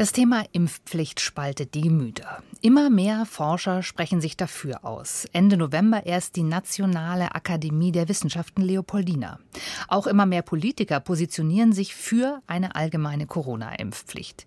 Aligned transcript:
Das 0.00 0.12
Thema 0.12 0.44
Impfpflicht 0.52 1.20
spaltet 1.20 1.74
die 1.74 1.82
Gemüter. 1.82 2.42
Immer 2.62 2.88
mehr 2.88 3.26
Forscher 3.26 3.82
sprechen 3.82 4.22
sich 4.22 4.34
dafür 4.34 4.82
aus. 4.82 5.26
Ende 5.34 5.58
November 5.58 6.06
erst 6.06 6.36
die 6.36 6.42
Nationale 6.42 7.34
Akademie 7.34 7.92
der 7.92 8.08
Wissenschaften 8.08 8.62
Leopoldina. 8.62 9.38
Auch 9.88 10.06
immer 10.06 10.24
mehr 10.24 10.40
Politiker 10.40 11.00
positionieren 11.00 11.74
sich 11.74 11.94
für 11.94 12.40
eine 12.46 12.76
allgemeine 12.76 13.26
Corona-Impfpflicht. 13.26 14.46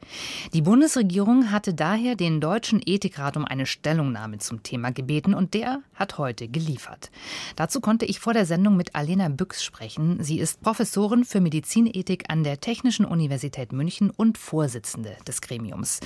Die 0.54 0.64
Bundesregierung 0.64 1.52
hatte 1.52 1.76
daher 1.76 2.16
den 2.16 2.42
Deutschen 2.42 2.82
Ethikrat 2.84 3.38
um 3.38 3.46
eine 3.46 3.68
Stellungnahme 3.68 4.40
zum 4.40 4.64
Thema 4.64 4.92
gebeten 4.92 5.36
und 5.36 5.54
der 5.54 5.82
hat 5.94 6.18
heute 6.18 6.48
geliefert. 6.48 7.12
Dazu 7.56 7.80
konnte 7.80 8.06
ich 8.06 8.20
vor 8.20 8.34
der 8.34 8.48
Sendung 8.48 8.76
mit 8.76 8.96
Alena 8.96 9.30
Büchs 9.30 9.64
sprechen. 9.64 10.18
Sie 10.24 10.40
ist 10.40 10.64
Professorin 10.64 11.26
für 11.26 11.42
Medizinethik 11.42 12.24
an 12.30 12.44
der 12.44 12.60
Technischen 12.60 13.06
Universität 13.06 13.72
München 13.72 14.10
und 14.10 14.40
Vorsitzende 14.40 15.16
des 15.28 15.43
Gremiums. 15.44 16.00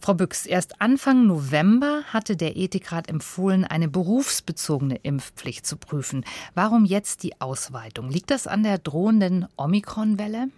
Frau 0.00 0.14
Büchs, 0.14 0.46
erst 0.46 0.80
Anfang 0.80 1.26
November 1.26 2.02
hatte 2.12 2.36
der 2.36 2.56
Ethikrat 2.56 3.08
empfohlen, 3.08 3.64
eine 3.64 3.88
berufsbezogene 3.88 4.96
Impfpflicht 4.96 5.66
zu 5.66 5.76
prüfen. 5.76 6.24
Warum 6.54 6.84
jetzt 6.84 7.22
die 7.22 7.40
Ausweitung? 7.40 8.10
Liegt 8.10 8.30
das 8.30 8.46
an 8.46 8.62
der 8.62 8.78
drohenden 8.78 9.46
Omikron-Welle? 9.56 10.48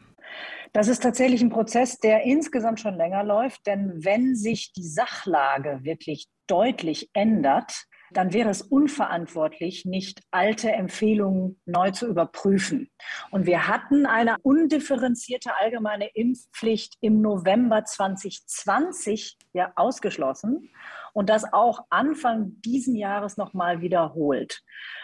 Das 0.72 0.88
ist 0.88 1.02
tatsächlich 1.02 1.40
ein 1.40 1.50
Prozess, 1.50 1.98
der 1.98 2.24
insgesamt 2.24 2.80
schon 2.80 2.94
länger 2.94 3.24
läuft, 3.24 3.66
denn 3.66 4.04
wenn 4.04 4.36
sich 4.36 4.72
die 4.72 4.86
Sachlage 4.86 5.80
wirklich 5.82 6.28
deutlich 6.46 7.10
ändert, 7.14 7.86
dann 8.12 8.32
wäre 8.32 8.50
es 8.50 8.62
unverantwortlich, 8.62 9.84
nicht 9.84 10.22
alte 10.30 10.72
Empfehlungen 10.72 11.60
neu 11.66 11.90
zu 11.90 12.06
überprüfen. 12.06 12.90
Und 13.30 13.46
wir 13.46 13.68
hatten 13.68 14.06
eine 14.06 14.36
undifferenzierte 14.42 15.52
allgemeine 15.58 16.08
Impfpflicht 16.14 16.96
im 17.00 17.20
November 17.20 17.84
2020 17.84 19.36
ja 19.52 19.72
ausgeschlossen 19.76 20.70
und 21.12 21.28
das 21.28 21.52
auch 21.52 21.80
Anfang 21.90 22.52
diesen 22.64 22.94
Jahres 22.94 23.36
nochmal 23.36 23.80
wiederholt. 23.80 24.62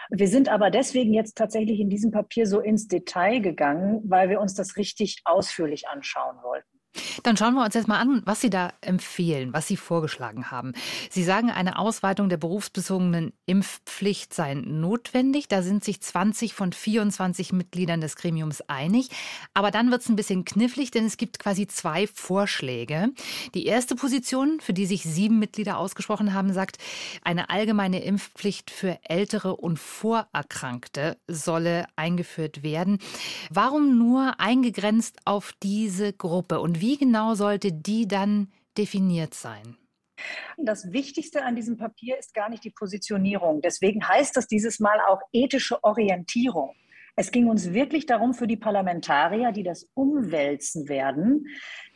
Wir 0.09 0.27
sind 0.27 0.49
aber 0.49 0.69
deswegen 0.69 1.13
jetzt 1.13 1.37
tatsächlich 1.37 1.79
in 1.79 1.89
diesem 1.89 2.11
Papier 2.11 2.47
so 2.47 2.59
ins 2.59 2.87
Detail 2.87 3.39
gegangen, 3.39 4.01
weil 4.05 4.29
wir 4.29 4.39
uns 4.39 4.53
das 4.53 4.77
richtig 4.77 5.21
ausführlich 5.25 5.87
anschauen 5.87 6.37
wollten. 6.41 6.74
Dann 7.23 7.37
schauen 7.37 7.53
wir 7.55 7.63
uns 7.63 7.75
jetzt 7.75 7.87
mal 7.87 7.99
an, 7.99 8.21
was 8.25 8.41
Sie 8.41 8.49
da 8.49 8.71
empfehlen, 8.81 9.53
was 9.53 9.67
Sie 9.67 9.77
vorgeschlagen 9.77 10.51
haben. 10.51 10.73
Sie 11.09 11.23
sagen, 11.23 11.51
eine 11.51 11.77
Ausweitung 11.77 12.29
der 12.29 12.37
berufsbezogenen 12.37 13.33
Impfpflicht 13.45 14.33
sei 14.33 14.53
notwendig. 14.53 15.47
Da 15.47 15.61
sind 15.61 15.83
sich 15.83 16.01
20 16.01 16.53
von 16.53 16.71
24 16.71 17.53
Mitgliedern 17.53 18.01
des 18.01 18.15
Gremiums 18.15 18.61
einig. 18.61 19.09
Aber 19.53 19.71
dann 19.71 19.91
wird 19.91 20.01
es 20.01 20.09
ein 20.09 20.15
bisschen 20.15 20.45
knifflig, 20.45 20.91
denn 20.91 21.05
es 21.05 21.17
gibt 21.17 21.39
quasi 21.39 21.67
zwei 21.67 22.07
Vorschläge. 22.07 23.09
Die 23.53 23.65
erste 23.65 23.95
Position, 23.95 24.59
für 24.59 24.73
die 24.73 24.85
sich 24.85 25.03
sieben 25.03 25.39
Mitglieder 25.39 25.77
ausgesprochen 25.77 26.33
haben, 26.33 26.53
sagt, 26.53 26.77
eine 27.23 27.49
allgemeine 27.49 28.03
Impfpflicht 28.03 28.71
für 28.71 28.99
Ältere 29.03 29.55
und 29.55 29.79
Vorerkrankte 29.79 31.17
solle 31.27 31.85
eingeführt 31.95 32.63
werden. 32.63 32.99
Warum 33.49 33.97
nur 33.97 34.39
eingegrenzt 34.39 35.19
auf 35.25 35.53
diese 35.61 36.13
Gruppe 36.13 36.59
und 36.59 36.81
wie 36.81 36.84
wie 36.85 36.97
genau 36.97 37.33
sollte 37.33 37.73
die 37.73 38.07
dann 38.07 38.51
definiert 38.77 39.33
sein? 39.33 39.75
Das 40.55 40.91
Wichtigste 40.93 41.43
an 41.43 41.55
diesem 41.55 41.77
Papier 41.77 42.15
ist 42.19 42.35
gar 42.35 42.47
nicht 42.47 42.63
die 42.63 42.69
Positionierung. 42.69 43.59
Deswegen 43.61 44.07
heißt 44.07 44.37
das 44.37 44.45
dieses 44.45 44.79
Mal 44.79 44.99
auch 45.07 45.19
ethische 45.33 45.83
Orientierung. 45.83 46.75
Es 47.15 47.31
ging 47.31 47.47
uns 47.47 47.73
wirklich 47.73 48.05
darum, 48.05 48.35
für 48.35 48.45
die 48.45 48.55
Parlamentarier, 48.55 49.51
die 49.51 49.63
das 49.63 49.89
umwälzen 49.95 50.87
werden, 50.87 51.47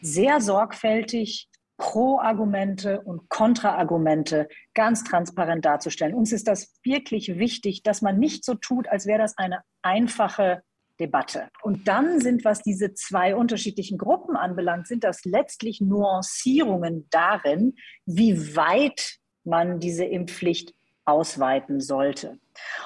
sehr 0.02 0.42
sorgfältig 0.42 1.50
Pro-Argumente 1.78 3.02
und 3.02 3.30
Kontra-Argumente 3.30 4.48
ganz 4.74 5.04
transparent 5.04 5.66
darzustellen. 5.66 6.16
Uns 6.16 6.32
ist 6.32 6.48
das 6.48 6.74
wirklich 6.84 7.38
wichtig, 7.38 7.84
dass 7.84 8.02
man 8.02 8.18
nicht 8.18 8.44
so 8.44 8.56
tut, 8.56 8.88
als 8.88 9.06
wäre 9.06 9.20
das 9.20 9.38
eine 9.38 9.62
einfache 9.84 10.64
Debatte. 11.00 11.50
Und 11.62 11.88
dann 11.88 12.20
sind, 12.20 12.46
was 12.46 12.62
diese 12.62 12.94
zwei 12.94 13.36
unterschiedlichen 13.36 13.98
Gruppen 13.98 14.36
anbelangt, 14.36 14.88
sind 14.88 15.04
das 15.04 15.24
letztlich 15.26 15.82
Nuancierungen 15.82 17.08
darin, 17.10 17.76
wie 18.06 18.56
weit 18.56 19.18
man 19.44 19.80
diese 19.80 20.06
Impfpflicht 20.06 20.74
ausweiten 21.06 21.80
sollte. 21.80 22.40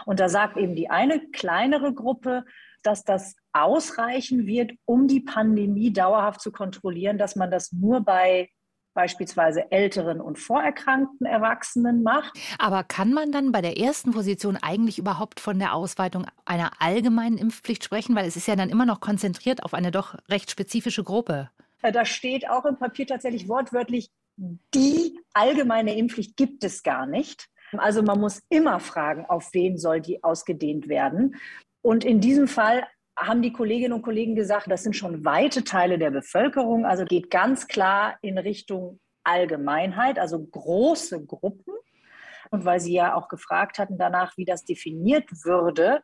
Und 0.06 0.19
da 0.19 0.29
sagt 0.29 0.57
eben 0.57 0.75
die 0.75 0.90
eine 0.90 1.19
kleinere 1.31 1.94
Gruppe, 1.94 2.46
dass 2.84 3.03
das 3.03 3.35
ausreichen 3.53 4.45
wird, 4.45 4.74
um 4.85 5.07
die 5.07 5.22
Pandemie 5.22 5.91
dauerhaft 5.91 6.41
zu 6.41 6.51
kontrollieren, 6.51 7.18
dass 7.18 7.35
man 7.35 7.50
das 7.50 7.72
nur 7.72 8.01
bei 8.01 8.50
beispielsweise 8.93 9.71
älteren 9.71 10.21
und 10.21 10.37
vorerkrankten 10.37 11.25
Erwachsenen 11.25 12.03
macht. 12.03 12.37
Aber 12.59 12.83
kann 12.83 13.13
man 13.13 13.31
dann 13.31 13.51
bei 13.51 13.61
der 13.61 13.77
ersten 13.77 14.11
Position 14.11 14.57
eigentlich 14.57 14.99
überhaupt 14.99 15.39
von 15.39 15.59
der 15.59 15.73
Ausweitung 15.73 16.25
einer 16.45 16.71
allgemeinen 16.79 17.37
Impfpflicht 17.37 17.83
sprechen? 17.83 18.15
Weil 18.15 18.27
es 18.27 18.35
ist 18.35 18.47
ja 18.47 18.55
dann 18.55 18.69
immer 18.69 18.85
noch 18.85 18.99
konzentriert 18.99 19.63
auf 19.63 19.73
eine 19.73 19.91
doch 19.91 20.15
recht 20.29 20.51
spezifische 20.51 21.03
Gruppe. 21.03 21.49
Äh, 21.81 21.91
da 21.91 22.05
steht 22.05 22.49
auch 22.49 22.65
im 22.65 22.77
Papier 22.77 23.07
tatsächlich 23.07 23.47
wortwörtlich, 23.47 24.09
die 24.73 25.19
allgemeine 25.33 25.95
Impfpflicht 25.95 26.35
gibt 26.37 26.63
es 26.63 26.83
gar 26.83 27.05
nicht. 27.05 27.47
Also 27.77 28.03
man 28.03 28.19
muss 28.19 28.41
immer 28.49 28.79
fragen, 28.79 29.25
auf 29.25 29.53
wen 29.53 29.77
soll 29.77 30.01
die 30.01 30.23
ausgedehnt 30.23 30.87
werden. 30.87 31.35
Und 31.81 32.05
in 32.05 32.21
diesem 32.21 32.47
Fall 32.47 32.85
haben 33.18 33.41
die 33.41 33.53
Kolleginnen 33.53 33.94
und 33.94 34.01
Kollegen 34.01 34.35
gesagt, 34.35 34.69
das 34.69 34.84
sind 34.84 34.96
schon 34.96 35.24
weite 35.24 35.63
Teile 35.63 35.97
der 35.97 36.12
Bevölkerung, 36.12 36.85
also 36.85 37.06
geht 37.06 37.29
ganz 37.29 37.68
klar 37.68 38.18
in 38.22 38.38
Richtung 38.38 39.00
Allgemeinheit, 39.24 40.19
also 40.19 40.44
große 40.44 41.25
Gruppen. 41.25 41.74
Und 42.51 42.66
weil 42.66 42.79
Sie 42.79 42.94
ja 42.94 43.16
auch 43.16 43.29
gefragt 43.29 43.79
hatten 43.79 43.97
danach, 43.97 44.38
wie 44.38 44.46
das 44.46 44.66
definiert 44.66 45.29
würde, 45.44 46.03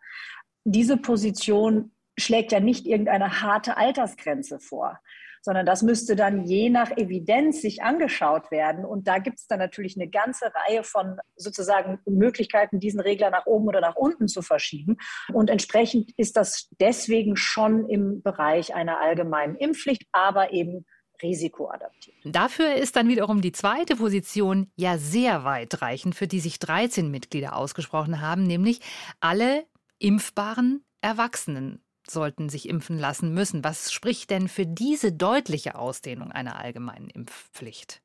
diese 0.64 0.97
Position 0.97 1.92
schlägt 2.18 2.52
ja 2.52 2.59
nicht 2.59 2.86
irgendeine 2.86 3.41
harte 3.41 3.78
Altersgrenze 3.78 4.59
vor 4.59 5.00
sondern 5.41 5.66
das 5.66 5.81
müsste 5.81 6.16
dann 6.16 6.45
je 6.45 6.69
nach 6.69 6.91
Evidenz 6.91 7.61
sich 7.61 7.83
angeschaut 7.83 8.51
werden. 8.51 8.85
Und 8.85 9.07
da 9.07 9.19
gibt 9.19 9.39
es 9.39 9.47
dann 9.47 9.59
natürlich 9.59 9.95
eine 9.95 10.09
ganze 10.09 10.51
Reihe 10.53 10.83
von 10.83 11.17
sozusagen 11.35 12.00
Möglichkeiten, 12.05 12.79
diesen 12.79 13.00
Regler 13.00 13.29
nach 13.29 13.45
oben 13.45 13.67
oder 13.67 13.81
nach 13.81 13.95
unten 13.95 14.28
zu 14.28 14.41
verschieben. 14.41 14.97
Und 15.33 15.49
entsprechend 15.49 16.11
ist 16.17 16.38
das 16.38 16.69
deswegen 16.79 17.35
schon 17.35 17.88
im 17.89 18.22
Bereich 18.22 18.73
einer 18.73 18.99
allgemeinen 18.99 19.55
Impfpflicht, 19.55 20.03
aber 20.11 20.51
eben 20.51 20.85
risikoadaptiv. 21.22 22.13
Dafür 22.23 22.75
ist 22.75 22.95
dann 22.95 23.07
wiederum 23.07 23.41
die 23.41 23.51
zweite 23.51 23.95
Position 23.95 24.72
ja 24.75 24.97
sehr 24.97 25.44
weitreichend, 25.44 26.16
für 26.16 26.28
die 26.28 26.39
sich 26.39 26.59
13 26.59 27.11
Mitglieder 27.11 27.55
ausgesprochen 27.55 28.22
haben, 28.22 28.44
nämlich 28.44 28.79
alle 29.19 29.66
impfbaren 29.99 30.83
Erwachsenen 31.01 31.81
sollten 32.12 32.50
sich 32.50 32.68
impfen 32.68 32.97
lassen 32.97 33.34
müssen. 33.34 33.64
Was 33.64 33.92
spricht 33.92 34.30
denn 34.30 34.47
für 34.47 34.66
diese 34.66 35.12
deutliche 35.12 35.75
Ausdehnung 35.75 36.31
einer 36.31 36.58
allgemeinen 36.58 37.09
Impfpflicht? 37.09 38.02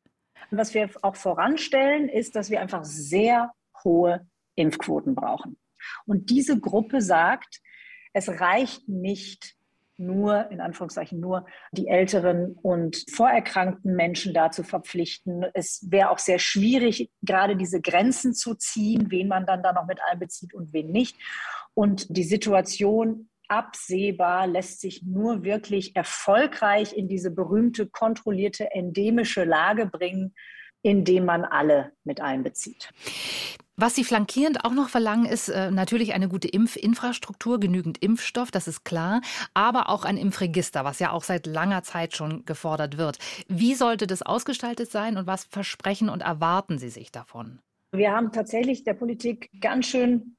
Was 0.50 0.74
wir 0.74 0.90
auch 1.02 1.16
voranstellen, 1.16 2.08
ist, 2.08 2.36
dass 2.36 2.50
wir 2.50 2.60
einfach 2.60 2.84
sehr 2.84 3.52
hohe 3.82 4.26
Impfquoten 4.54 5.14
brauchen. 5.14 5.56
Und 6.06 6.30
diese 6.30 6.58
Gruppe 6.58 7.00
sagt, 7.00 7.60
es 8.12 8.28
reicht 8.40 8.88
nicht 8.88 9.56
nur, 9.96 10.50
in 10.50 10.60
Anführungszeichen 10.60 11.20
nur, 11.20 11.46
die 11.72 11.86
älteren 11.86 12.54
und 12.62 13.04
vorerkrankten 13.10 13.94
Menschen 13.94 14.34
da 14.34 14.50
zu 14.50 14.64
verpflichten. 14.64 15.44
Es 15.54 15.86
wäre 15.88 16.10
auch 16.10 16.18
sehr 16.18 16.38
schwierig, 16.38 17.10
gerade 17.22 17.56
diese 17.56 17.80
Grenzen 17.80 18.34
zu 18.34 18.54
ziehen, 18.54 19.10
wen 19.10 19.28
man 19.28 19.46
dann 19.46 19.62
da 19.62 19.72
noch 19.72 19.86
mit 19.86 20.00
einbezieht 20.10 20.52
und 20.54 20.72
wen 20.72 20.90
nicht. 20.90 21.16
Und 21.74 22.16
die 22.16 22.24
Situation 22.24 23.28
absehbar 23.48 24.46
lässt 24.46 24.80
sich 24.80 25.02
nur 25.02 25.44
wirklich 25.44 25.94
erfolgreich 25.96 26.92
in 26.96 27.08
diese 27.08 27.30
berühmte 27.30 27.86
kontrollierte 27.86 28.70
endemische 28.72 29.44
Lage 29.44 29.86
bringen, 29.86 30.34
indem 30.82 31.24
man 31.24 31.44
alle 31.44 31.92
mit 32.04 32.20
einbezieht. 32.20 32.90
Was 33.76 33.96
Sie 33.96 34.04
flankierend 34.04 34.64
auch 34.64 34.72
noch 34.72 34.88
verlangen, 34.88 35.26
ist 35.26 35.48
äh, 35.48 35.72
natürlich 35.72 36.14
eine 36.14 36.28
gute 36.28 36.46
Impfinfrastruktur, 36.46 37.58
genügend 37.58 37.98
Impfstoff, 37.98 38.52
das 38.52 38.68
ist 38.68 38.84
klar, 38.84 39.20
aber 39.52 39.88
auch 39.88 40.04
ein 40.04 40.16
Impfregister, 40.16 40.84
was 40.84 41.00
ja 41.00 41.10
auch 41.10 41.24
seit 41.24 41.46
langer 41.46 41.82
Zeit 41.82 42.14
schon 42.14 42.44
gefordert 42.44 42.98
wird. 42.98 43.18
Wie 43.48 43.74
sollte 43.74 44.06
das 44.06 44.22
ausgestaltet 44.22 44.92
sein 44.92 45.16
und 45.16 45.26
was 45.26 45.46
versprechen 45.46 46.08
und 46.08 46.22
erwarten 46.22 46.78
Sie 46.78 46.88
sich 46.88 47.10
davon? 47.10 47.58
Wir 47.90 48.12
haben 48.12 48.30
tatsächlich 48.30 48.84
der 48.84 48.94
Politik 48.94 49.50
ganz 49.60 49.86
schön 49.86 50.36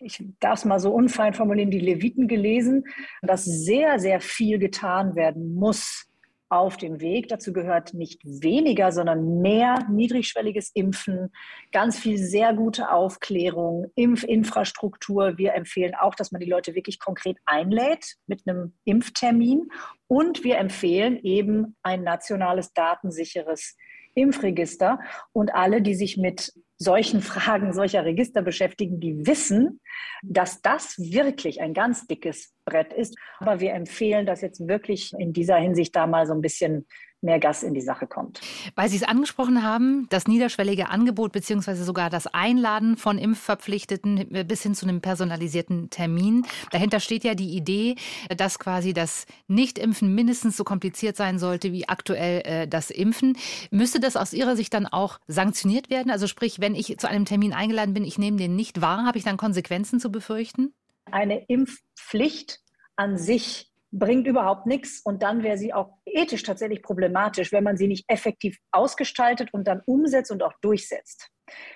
ich 0.00 0.22
darf 0.40 0.60
es 0.60 0.64
mal 0.64 0.80
so 0.80 0.92
unfein 0.92 1.34
formulieren, 1.34 1.70
die 1.70 1.80
Leviten 1.80 2.28
gelesen, 2.28 2.84
dass 3.22 3.44
sehr, 3.44 3.98
sehr 3.98 4.20
viel 4.20 4.58
getan 4.58 5.16
werden 5.16 5.54
muss, 5.54 6.06
auf 6.48 6.76
dem 6.76 7.00
Weg. 7.00 7.28
Dazu 7.28 7.52
gehört 7.52 7.94
nicht 7.94 8.20
weniger, 8.24 8.92
sondern 8.92 9.40
mehr 9.40 9.86
niedrigschwelliges 9.90 10.70
Impfen, 10.74 11.32
ganz 11.72 11.98
viel 11.98 12.18
sehr 12.18 12.54
gute 12.54 12.90
Aufklärung, 12.90 13.90
Impfinfrastruktur. 13.96 15.38
Wir 15.38 15.54
empfehlen 15.54 15.94
auch, 15.94 16.14
dass 16.14 16.32
man 16.32 16.40
die 16.40 16.48
Leute 16.48 16.74
wirklich 16.74 16.98
konkret 16.98 17.38
einlädt 17.46 18.16
mit 18.26 18.42
einem 18.46 18.74
Impftermin. 18.84 19.68
Und 20.06 20.44
wir 20.44 20.58
empfehlen 20.58 21.18
eben 21.22 21.76
ein 21.82 22.04
nationales 22.04 22.72
datensicheres 22.72 23.76
Impfregister. 24.14 25.00
Und 25.32 25.54
alle, 25.54 25.82
die 25.82 25.94
sich 25.94 26.16
mit 26.16 26.52
solchen 26.78 27.22
Fragen 27.22 27.72
solcher 27.72 28.04
Register 28.04 28.42
beschäftigen, 28.42 29.00
die 29.00 29.26
wissen, 29.26 29.80
dass 30.22 30.60
das 30.62 30.98
wirklich 30.98 31.60
ein 31.60 31.74
ganz 31.74 32.06
dickes 32.06 32.54
Brett 32.64 32.92
ist. 32.92 33.16
Aber 33.38 33.60
wir 33.60 33.72
empfehlen, 33.72 34.26
dass 34.26 34.42
jetzt 34.42 34.66
wirklich 34.66 35.12
in 35.18 35.32
dieser 35.32 35.56
Hinsicht 35.56 35.96
da 35.96 36.06
mal 36.06 36.26
so 36.26 36.34
ein 36.34 36.42
bisschen 36.42 36.86
mehr 37.22 37.38
Gas 37.38 37.62
in 37.62 37.74
die 37.74 37.80
Sache 37.80 38.06
kommt. 38.06 38.40
Weil 38.74 38.88
Sie 38.88 38.96
es 38.96 39.02
angesprochen 39.02 39.62
haben, 39.62 40.06
das 40.10 40.26
niederschwellige 40.26 40.88
Angebot 40.88 41.32
beziehungsweise 41.32 41.84
sogar 41.84 42.10
das 42.10 42.26
Einladen 42.26 42.96
von 42.96 43.18
Impfverpflichteten 43.18 44.46
bis 44.46 44.62
hin 44.62 44.74
zu 44.74 44.86
einem 44.86 45.00
personalisierten 45.00 45.90
Termin. 45.90 46.46
Dahinter 46.70 47.00
steht 47.00 47.24
ja 47.24 47.34
die 47.34 47.56
Idee, 47.56 47.96
dass 48.36 48.58
quasi 48.58 48.92
das 48.92 49.26
Nichtimpfen 49.48 50.14
mindestens 50.14 50.56
so 50.56 50.64
kompliziert 50.64 51.16
sein 51.16 51.38
sollte 51.38 51.72
wie 51.72 51.88
aktuell 51.88 52.42
äh, 52.44 52.68
das 52.68 52.90
Impfen. 52.90 53.36
Müsste 53.70 54.00
das 54.00 54.16
aus 54.16 54.32
Ihrer 54.32 54.56
Sicht 54.56 54.72
dann 54.74 54.86
auch 54.86 55.18
sanktioniert 55.26 55.90
werden? 55.90 56.10
Also 56.10 56.26
sprich, 56.26 56.60
wenn 56.60 56.74
ich 56.74 56.96
zu 56.98 57.08
einem 57.08 57.24
Termin 57.24 57.52
eingeladen 57.52 57.94
bin, 57.94 58.04
ich 58.04 58.18
nehme 58.18 58.36
den 58.36 58.56
nicht 58.56 58.80
wahr, 58.80 59.04
habe 59.04 59.18
ich 59.18 59.24
dann 59.24 59.36
Konsequenzen 59.36 60.00
zu 60.00 60.10
befürchten? 60.10 60.74
Eine 61.10 61.44
Impfpflicht 61.46 62.60
an 62.96 63.16
sich 63.16 63.70
bringt 63.92 64.26
überhaupt 64.26 64.66
nichts 64.66 65.00
und 65.00 65.22
dann 65.22 65.42
wäre 65.42 65.58
sie 65.58 65.72
auch 65.72 65.98
ethisch 66.04 66.42
tatsächlich 66.42 66.82
problematisch, 66.82 67.52
wenn 67.52 67.64
man 67.64 67.76
sie 67.76 67.88
nicht 67.88 68.04
effektiv 68.08 68.58
ausgestaltet 68.72 69.52
und 69.54 69.66
dann 69.66 69.82
umsetzt 69.86 70.30
und 70.30 70.42
auch 70.42 70.52
durchsetzt. 70.60 71.30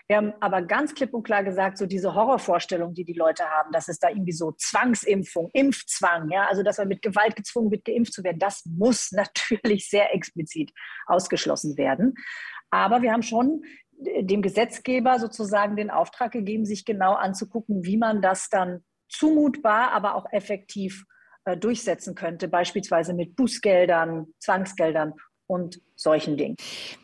Wir 0.08 0.16
haben 0.16 0.32
aber 0.40 0.62
ganz 0.62 0.94
klipp 0.94 1.14
und 1.14 1.22
klar 1.22 1.44
gesagt, 1.44 1.78
so 1.78 1.86
diese 1.86 2.14
Horrorvorstellung, 2.14 2.92
die 2.92 3.04
die 3.04 3.12
Leute 3.12 3.44
haben, 3.44 3.70
dass 3.70 3.88
es 3.88 3.98
da 4.00 4.08
irgendwie 4.08 4.32
so 4.32 4.52
Zwangsimpfung, 4.52 5.50
Impfzwang, 5.52 6.28
ja, 6.30 6.46
also 6.48 6.62
dass 6.64 6.78
man 6.78 6.88
mit 6.88 7.02
Gewalt 7.02 7.36
gezwungen 7.36 7.70
wird, 7.70 7.84
geimpft 7.84 8.12
zu 8.12 8.24
werden, 8.24 8.40
das 8.40 8.64
muss 8.66 9.12
natürlich 9.12 9.88
sehr 9.88 10.12
explizit 10.14 10.72
ausgeschlossen 11.06 11.76
werden. 11.76 12.14
Aber 12.70 13.02
wir 13.02 13.12
haben 13.12 13.22
schon 13.22 13.62
dem 13.92 14.42
Gesetzgeber 14.42 15.18
sozusagen 15.18 15.76
den 15.76 15.90
Auftrag 15.90 16.32
gegeben, 16.32 16.64
sich 16.64 16.84
genau 16.84 17.14
anzugucken, 17.14 17.84
wie 17.84 17.98
man 17.98 18.22
das 18.22 18.48
dann 18.48 18.84
zumutbar, 19.08 19.92
aber 19.92 20.14
auch 20.14 20.26
effektiv 20.32 21.04
äh, 21.44 21.56
durchsetzen 21.56 22.14
könnte, 22.14 22.48
beispielsweise 22.48 23.14
mit 23.14 23.36
Bußgeldern, 23.36 24.26
Zwangsgeldern 24.38 25.14
und 25.50 25.80
solchen 25.96 26.36
Dingen. 26.36 26.56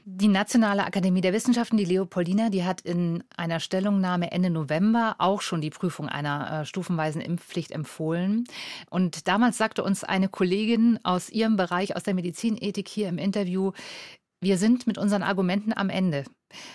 Die 0.05 0.29
Nationale 0.29 0.85
Akademie 0.85 1.21
der 1.21 1.33
Wissenschaften, 1.33 1.77
die 1.77 1.85
Leopoldina, 1.85 2.49
die 2.49 2.65
hat 2.65 2.81
in 2.81 3.25
einer 3.37 3.59
Stellungnahme 3.59 4.31
Ende 4.31 4.51
November 4.51 5.17
auch 5.19 5.41
schon 5.41 5.61
die 5.61 5.71
Prüfung 5.71 6.09
einer 6.09 6.61
äh, 6.61 6.65
stufenweisen 6.65 7.21
Impfpflicht 7.21 7.73
empfohlen. 7.73 8.45
Und 8.89 9.27
damals 9.27 9.59
sagte 9.59 9.83
uns 9.83 10.05
eine 10.05 10.29
Kollegin 10.29 11.01
aus 11.03 11.29
ihrem 11.29 11.57
Bereich, 11.57 11.97
aus 11.97 12.05
der 12.05 12.15
Medizinethik 12.15 12.89
hier 12.89 13.09
im 13.09 13.19
Interview, 13.19 13.73
wir 14.41 14.59
sind 14.59 14.87
mit 14.87 14.99
unseren 14.99 15.23
Argumenten 15.23 15.73
am 15.73 15.91
Ende. 15.91 16.25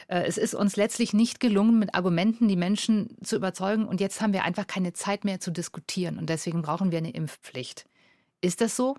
Äh, 0.07 0.23
es 0.23 0.37
ist 0.37 0.53
uns 0.53 0.75
letztlich 0.75 1.13
nicht 1.13 1.39
gelungen, 1.39 1.79
mit 1.79 1.95
Argumenten 1.95 2.47
die 2.47 2.55
Menschen 2.55 3.17
zu 3.23 3.35
überzeugen. 3.35 3.85
Und 3.85 4.01
jetzt 4.01 4.21
haben 4.21 4.33
wir 4.33 4.43
einfach 4.43 4.67
keine 4.67 4.93
Zeit 4.93 5.25
mehr 5.25 5.39
zu 5.39 5.51
diskutieren. 5.51 6.17
Und 6.17 6.29
deswegen 6.29 6.61
brauchen 6.61 6.91
wir 6.91 6.97
eine 6.97 7.11
Impfpflicht. 7.11 7.85
Ist 8.41 8.61
das 8.61 8.75
so? 8.75 8.95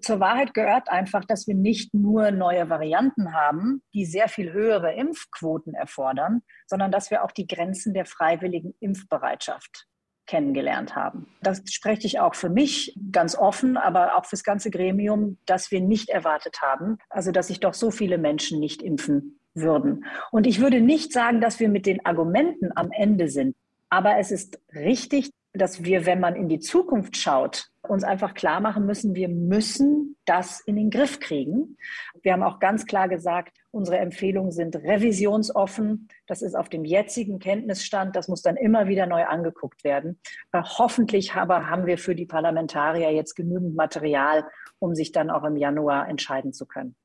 Zur 0.00 0.18
Wahrheit 0.18 0.54
gehört 0.54 0.88
einfach, 0.88 1.26
dass 1.26 1.46
wir 1.46 1.54
nicht 1.54 1.92
nur 1.92 2.30
neue 2.30 2.70
Varianten 2.70 3.34
haben, 3.34 3.82
die 3.92 4.06
sehr 4.06 4.28
viel 4.28 4.50
höhere 4.52 4.94
Impfquoten 4.94 5.74
erfordern, 5.74 6.42
sondern 6.66 6.90
dass 6.90 7.10
wir 7.10 7.22
auch 7.22 7.32
die 7.32 7.46
Grenzen 7.46 7.92
der 7.92 8.06
freiwilligen 8.06 8.74
Impfbereitschaft 8.80 9.86
kennengelernt 10.26 10.96
haben. 10.96 11.26
Das 11.42 11.62
spreche 11.70 12.06
ich 12.06 12.20
auch 12.20 12.34
für 12.34 12.48
mich 12.48 12.96
ganz 13.12 13.36
offen, 13.36 13.76
aber 13.76 14.16
auch 14.16 14.24
fürs 14.24 14.44
ganze 14.44 14.70
Gremium, 14.70 15.38
dass 15.46 15.70
wir 15.70 15.80
nicht 15.80 16.08
erwartet 16.08 16.60
haben, 16.62 16.98
also 17.10 17.30
dass 17.32 17.48
sich 17.48 17.60
doch 17.60 17.74
so 17.74 17.90
viele 17.90 18.18
Menschen 18.18 18.60
nicht 18.60 18.82
impfen 18.82 19.38
würden. 19.54 20.04
Und 20.30 20.46
ich 20.46 20.60
würde 20.60 20.80
nicht 20.80 21.12
sagen, 21.12 21.40
dass 21.40 21.60
wir 21.60 21.68
mit 21.68 21.86
den 21.86 22.04
Argumenten 22.04 22.70
am 22.74 22.90
Ende 22.90 23.28
sind. 23.28 23.54
Aber 23.88 24.18
es 24.18 24.30
ist 24.30 24.60
richtig, 24.74 25.30
dass 25.54 25.84
wir, 25.84 26.04
wenn 26.04 26.20
man 26.20 26.34
in 26.34 26.48
die 26.48 26.58
Zukunft 26.58 27.16
schaut, 27.16 27.70
uns 27.82 28.02
einfach 28.02 28.34
klar 28.34 28.60
machen 28.60 28.86
müssen, 28.86 29.14
wir 29.14 29.28
müssen 29.28 30.16
das 30.24 30.60
in 30.60 30.76
den 30.76 30.90
Griff 30.90 31.20
kriegen. 31.20 31.76
Wir 32.22 32.32
haben 32.32 32.42
auch 32.42 32.58
ganz 32.58 32.86
klar 32.86 33.08
gesagt, 33.08 33.56
unsere 33.70 33.98
Empfehlungen 33.98 34.52
sind 34.52 34.74
revisionsoffen. 34.74 36.08
Das 36.26 36.42
ist 36.42 36.54
auf 36.54 36.68
dem 36.68 36.84
jetzigen 36.84 37.38
Kenntnisstand. 37.38 38.16
Das 38.16 38.26
muss 38.26 38.42
dann 38.42 38.56
immer 38.56 38.88
wieder 38.88 39.06
neu 39.06 39.24
angeguckt 39.24 39.84
werden. 39.84 40.18
Hoffentlich 40.52 41.34
aber 41.34 41.68
haben 41.68 41.86
wir 41.86 41.98
für 41.98 42.14
die 42.14 42.26
Parlamentarier 42.26 43.12
jetzt 43.12 43.34
genügend 43.34 43.76
Material, 43.76 44.44
um 44.78 44.94
sich 44.94 45.12
dann 45.12 45.30
auch 45.30 45.44
im 45.44 45.56
Januar 45.56 46.08
entscheiden 46.08 46.52
zu 46.52 46.66
können. 46.66 46.96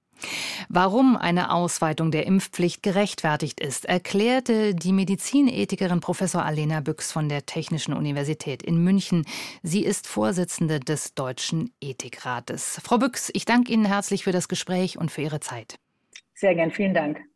Warum 0.69 1.16
eine 1.16 1.51
Ausweitung 1.51 2.12
der 2.12 2.25
Impfpflicht 2.25 2.83
gerechtfertigt 2.83 3.60
ist, 3.60 3.86
erklärte 3.86 4.75
die 4.75 4.94
Medizinethikerin 4.94 6.00
Professor 6.00 6.44
Alena 6.44 6.81
Büchs 6.81 7.12
von 7.12 7.30
der 7.30 7.45
Technischen 7.45 7.94
Universität 7.94 8.63
in 8.63 8.83
München. 8.83 9.25
Sie 9.63 9.83
ist 9.83 10.07
Vorsitzende 10.07 10.80
des 10.80 11.13
Deutschen 11.13 11.71
Ethikrates. 11.81 12.80
Frau 12.83 12.98
Büchs, 12.98 13.30
ich 13.33 13.45
danke 13.45 13.71
Ihnen 13.71 13.86
herzlich 13.86 14.24
für 14.24 14.31
das 14.31 14.48
Gespräch 14.48 14.98
und 14.98 15.12
für 15.12 15.21
Ihre 15.21 15.39
Zeit. 15.39 15.80
Sehr 16.36 16.56
gern, 16.56 16.72
vielen 16.72 16.94
Dank. 16.94 17.30